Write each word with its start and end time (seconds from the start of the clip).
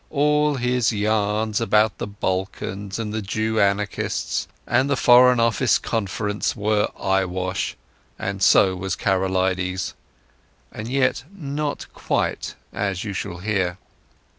All 0.09 0.55
his 0.55 0.91
yarns 0.91 1.61
about 1.61 1.99
the 1.99 2.07
Balkans 2.07 2.97
and 2.97 3.13
the 3.13 3.21
Jew 3.21 3.59
Anarchists 3.59 4.47
and 4.65 4.89
the 4.89 4.95
Foreign 4.97 5.39
Office 5.39 5.77
Conference 5.77 6.55
were 6.55 6.87
eyewash, 6.99 7.75
and 8.17 8.41
so 8.41 8.75
was 8.75 8.95
Karolides. 8.95 9.93
And 10.71 10.87
yet 10.87 11.23
not 11.31 11.85
quite, 11.93 12.55
as 12.73 13.03
you 13.03 13.13
shall 13.13 13.37
hear. 13.37 13.77